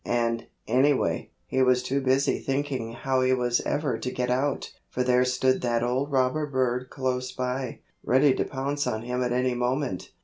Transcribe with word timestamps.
And, 0.03 0.47
anyway, 0.67 1.29
he 1.45 1.61
was 1.61 1.83
too 1.83 2.01
busy 2.01 2.39
thinking 2.39 2.93
how 2.93 3.21
he 3.21 3.33
was 3.33 3.61
ever 3.67 3.99
to 3.99 4.11
get 4.11 4.31
out, 4.31 4.73
for 4.89 5.03
there 5.03 5.23
stood 5.23 5.61
that 5.61 5.83
old 5.83 6.11
robber 6.11 6.47
bird 6.47 6.89
close 6.89 7.31
by, 7.31 7.81
ready 8.03 8.33
to 8.33 8.43
pounce 8.45 8.87
on 8.87 9.03
him 9.03 9.21
at 9.21 9.31
any 9.31 9.53
moment. 9.53 10.09